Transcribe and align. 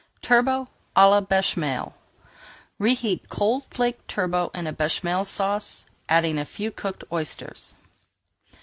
TURBOT 0.23 0.67
À 0.95 1.11
LA 1.11 1.21
BÉCHAMEL 1.21 1.93
Reheat 2.79 3.29
cold 3.29 3.65
flaked 3.69 4.07
turbot 4.07 4.49
in 4.55 4.65
a 4.65 4.73
Béchamel 4.73 5.23
Sauce, 5.27 5.85
adding 6.09 6.39
a 6.39 6.43
few 6.45 6.71
cooked 6.71 7.03
oysters. 7.11 7.75